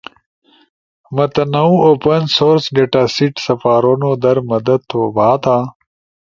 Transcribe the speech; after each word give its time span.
متنوع 1.15 1.75
اوپن 1.87 2.21
سورس 2.35 2.63
ڈیٹاسیٹ 2.75 3.33
سپارونو 3.45 4.11
در 4.23 4.37
مدد 4.51 4.79
تھو 4.89 5.01
بھاتا۔ 5.15 5.57